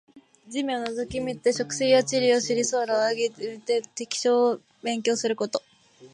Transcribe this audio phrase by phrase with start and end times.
[0.49, 5.61] 地面を覗き見て植生や地理を知り、空を仰ぎ見て天文や気象を勉強すること。